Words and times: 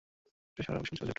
এটি 0.51 0.61
সারার 0.63 0.79
অভিষেক 0.79 0.91
চলচ্চিত্র। 0.91 1.09